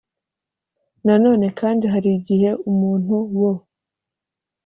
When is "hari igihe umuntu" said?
1.93-3.13